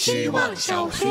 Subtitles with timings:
[0.00, 1.04] 希望小学。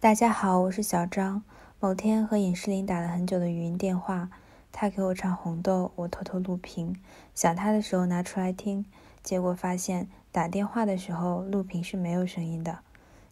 [0.00, 1.44] 大家好，我是小张。
[1.78, 4.28] 某天和尹诗琳打了很久的语音电话，
[4.72, 6.96] 她给我唱《红豆》，我偷偷录屏，
[7.32, 8.84] 想她的时候拿出来听，
[9.22, 12.80] 结果发现打电话的时候录屏是没有声音的。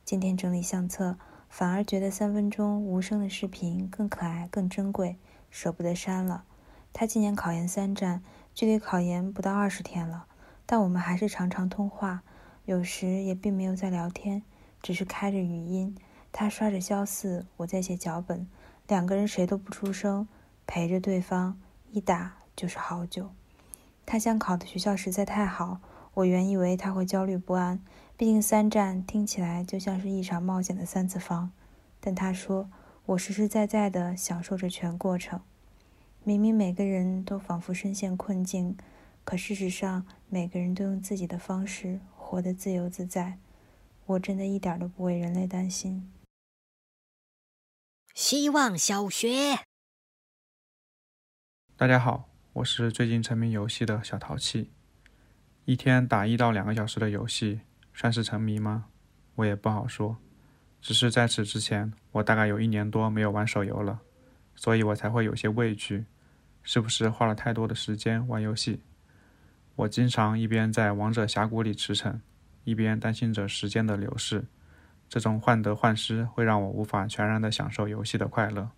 [0.04, 1.18] 今天整理相册，
[1.48, 5.16] 反而觉得三分钟无声的视频更可爱、更珍贵，
[5.50, 6.44] 舍不得删了。
[6.98, 8.22] 他今年考研三战，
[8.54, 10.24] 距离考研不到二十天了，
[10.64, 12.22] 但我们还是常常通话，
[12.64, 14.42] 有时也并没有在聊天，
[14.80, 15.94] 只是开着语音。
[16.32, 18.48] 他刷着肖四，我在写脚本，
[18.88, 20.26] 两个人谁都不出声，
[20.66, 23.28] 陪着对方，一打就是好久。
[24.06, 25.80] 他想考的学校实在太好，
[26.14, 27.78] 我原以为他会焦虑不安，
[28.16, 31.52] 毕竟三战听起来就像是一场冒险的三次方。
[32.00, 32.70] 但他说，
[33.04, 35.42] 我实实在在地享受着全过程。
[36.26, 38.76] 明明每个人都仿佛深陷困境，
[39.22, 43.38] 可事实上每个人都用自己的方式活得自由自在。
[44.06, 46.12] 我真的一点都不为人类担心。
[48.12, 49.60] 希望小学。
[51.76, 54.72] 大家好，我是最近沉迷游戏的小淘气。
[55.64, 57.60] 一天打一到两个小时的游戏，
[57.94, 58.86] 算是沉迷吗？
[59.36, 60.16] 我也不好说。
[60.80, 64.00] 只是在此之前，我大概有一年多没有玩手游了，
[64.56, 66.04] 所以我才会有些畏惧，
[66.66, 68.80] 是不是花了太多的时间玩游戏？
[69.76, 72.18] 我经常一边在王者峡谷里驰骋，
[72.64, 74.46] 一边担心着时间的流逝。
[75.08, 78.72] 这种患得患失会让我无法全然的享受游戏的快乐。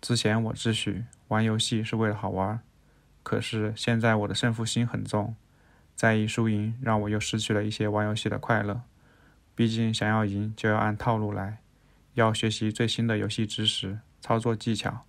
[0.00, 2.60] 之前我自诩玩游戏是为了好玩，
[3.22, 5.36] 可是现在我的胜负心很重，
[5.94, 8.82] 在意输赢让我又失去了一些玩游戏的快乐。
[9.54, 11.58] 毕竟想要赢就要按套路来，
[12.14, 15.06] 要学习最新的游戏知识、操作技巧。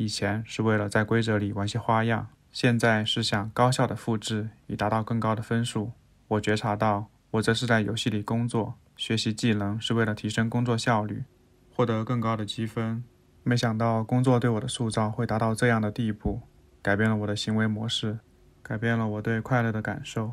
[0.00, 5.92] 以前是为了在规则里玩些花样，现在是想高效的复制以达到更高的分数。
[6.26, 8.76] 我觉察到，我这是在游戏里工作。
[8.96, 11.24] 学习技能是为了提升工作效率，
[11.74, 13.04] 获得更高的积分。
[13.42, 16.40] 没想到工作对我的塑造会达到这样的地步，
[16.80, 18.20] 改变了我的行为模式，
[18.62, 20.32] 改变了我对快乐的感受。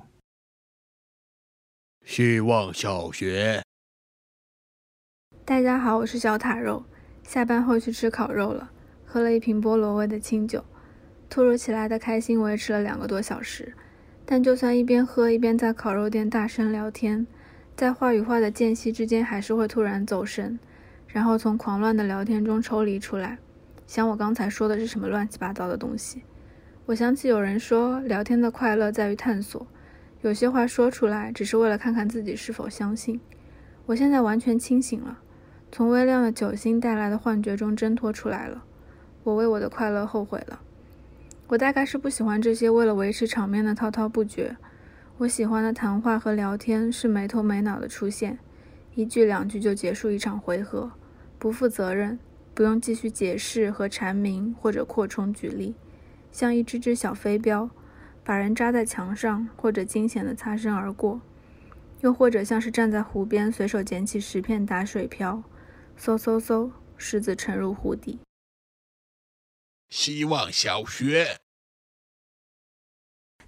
[2.06, 3.61] 希望小学。
[5.44, 6.85] 大家好，我是小塔肉。
[7.22, 8.72] 下班后去吃烤肉了，
[9.09, 10.66] 喝了一瓶菠萝味的清酒，
[11.29, 13.73] 突如其来的开心维持了两个多小时。
[14.25, 17.25] 但就算一边喝一边在烤肉店大声聊天。
[17.78, 20.59] 在话与话的间隙之间，还是会突然走神，
[21.07, 23.38] 然后从狂乱的聊天中抽离出来，
[23.85, 26.24] 想我刚才说的是什么乱七八糟的东西。
[26.88, 29.66] 我想起有人说，聊天的快乐在于探索，
[30.22, 33.22] 有些话说出来只是为了看看自己是否相信。
[33.85, 35.19] 我现在完全清醒了，
[35.72, 38.66] 从微量的酒精带来的幻觉中挣脱出来了。
[39.27, 40.61] 我为我的快乐后悔了。
[41.47, 44.55] 我大概是不喜欢这些为了维持场面的滔滔不绝。
[45.17, 48.39] 我喜欢的谈话和聊天是没头没脑的出现，
[48.95, 50.91] 一句两句就结束一场回合，
[51.38, 52.17] 不负责任，
[52.53, 55.75] 不用继续解释和阐明或者扩充举例，
[56.31, 57.69] 像一只只小飞镖，
[58.23, 61.19] 把人扎在墙上或者惊险的擦身而过，
[61.99, 65.44] 又或者像是站在湖边随手捡起石片打水漂，
[65.99, 68.19] 嗖嗖嗖，石子沉入湖底。
[69.90, 71.40] 希望小学。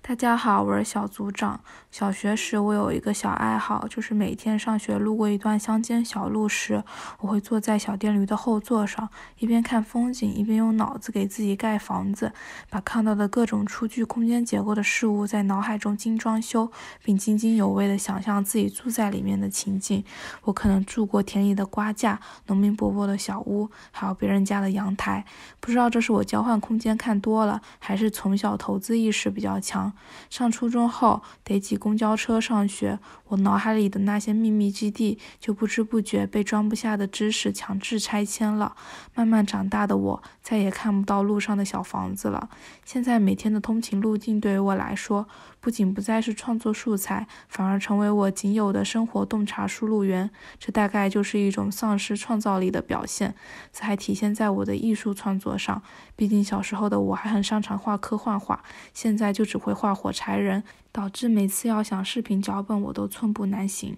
[0.10, 1.62] 大家好，我是小组长。
[1.92, 6.84] 小学时，我有一个小爱好，就是每天上学路过一段乡间小路时，
[7.20, 12.34] 我会坐在小电驴的后座上，一边看风景，一边用脑子给自己盖房子，
[12.72, 16.72] 把看到的各种出具空间结构的事物在脑海中精装修，
[17.04, 20.04] 并津津有味地想象自己住在里面的情景。
[20.42, 25.24] 我可能住过田里的瓜架、农民伯伯的小屋，还有别人家的阳台。
[25.60, 29.94] 不知道这是我交换空间看多了，还是从小投资意识比较强。
[30.30, 38.76] 上初中后得挤公交车上学，我脑海里的那些秘密基地就不知不觉被装不下的知识强制拆迁了。
[39.16, 42.50] 慢慢长大的我再也看不到路上的小房子了。
[42.86, 45.28] 现在每天的通勤路径对于我来说，
[45.60, 50.30] 不仅不再是创作素材，反而成为我仅有的生活洞察输入源。
[50.58, 53.36] 这大概就是一种丧失创造力的表现。
[53.74, 55.82] 这还体现在我的艺术创作上。
[56.16, 58.64] 毕竟小时候的我还很擅长画科幻画，
[58.94, 63.98] 现在就只会画画火柴人，导致每次要想视频脚本，我都寸步难行。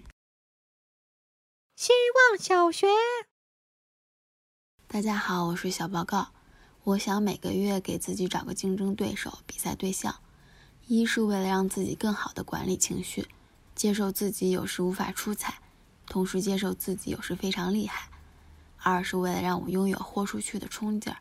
[1.76, 1.92] 希
[2.30, 2.86] 望小学。
[4.86, 6.28] 大家好，我是小报告。
[6.84, 10.18] 我想每个月给自己找个竞争对手、比赛对象，
[10.86, 13.28] 一是为了让自己更好的管理情绪，
[13.74, 15.60] 接受自己有时无法出彩，
[16.06, 18.08] 同时接受自己有时非常厉害；
[18.78, 21.18] 二是为了让我拥有豁出去的冲劲儿。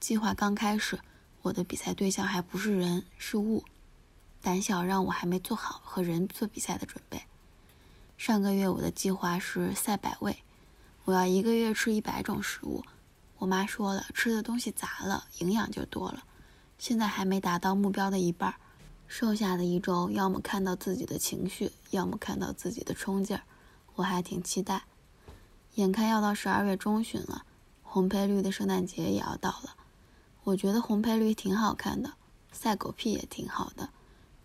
[0.00, 0.98] 计划刚开始，
[1.42, 3.64] 我的比赛对象还不是人，是物。
[4.42, 7.22] 胆小让我还没做好和人做比赛的准备。
[8.16, 10.42] 上个月我的计划是赛百味，
[11.04, 12.84] 我要一个月吃一百种食物。
[13.38, 16.24] 我妈说了，吃的东西杂了，营养就多了。
[16.78, 18.54] 现在还没达到目标的一半，
[19.06, 23.42] 剩下的一周，要么看到自己的情绪，要么看到自己的冲劲儿。
[23.96, 24.84] 我还挺期待。
[25.74, 27.44] 眼看要到十二月中旬了，
[27.82, 29.76] 红配绿的圣诞节也要到了。
[30.44, 32.14] 我觉得红配绿挺好看的，
[32.50, 33.90] 赛狗屁也挺好的。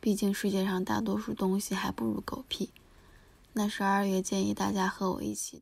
[0.01, 2.71] 毕竟世界上大多数东西还不如狗屁。
[3.53, 5.59] 那十二月建议大家和我一起。